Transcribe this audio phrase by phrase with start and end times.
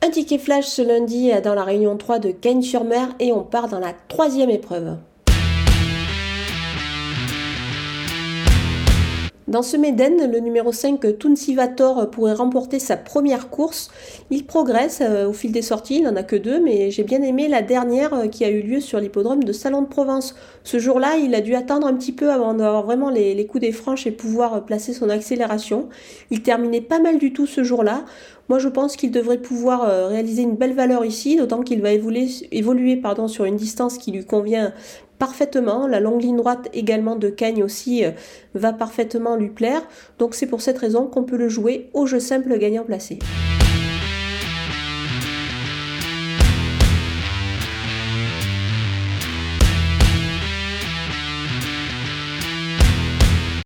[0.00, 3.80] Un ticket flash ce lundi dans la réunion 3 de Cagnes-sur-Mer et on part dans
[3.80, 4.96] la troisième épreuve.
[9.48, 13.90] Dans ce Méden, le numéro 5, Tunsivator, pourrait remporter sa première course.
[14.30, 17.22] Il progresse euh, au fil des sorties, il n'en a que deux, mais j'ai bien
[17.22, 20.34] aimé la dernière euh, qui a eu lieu sur l'hippodrome de Salon de Provence.
[20.64, 23.72] Ce jour-là, il a dû attendre un petit peu avant d'avoir vraiment les, coups des
[23.72, 25.88] franches et pouvoir euh, placer son accélération.
[26.30, 28.04] Il terminait pas mal du tout ce jour-là.
[28.50, 32.28] Moi, je pense qu'il devrait pouvoir réaliser une belle valeur ici, d'autant qu'il va évoluer,
[33.28, 34.72] sur une distance qui lui convient
[35.18, 35.86] parfaitement.
[35.86, 38.12] La longue ligne droite également de Cagnes aussi euh,
[38.54, 39.82] va parfaitement lui plaire.
[40.18, 43.18] Donc c'est pour cette raison qu'on peut le jouer au jeu simple gagnant placé.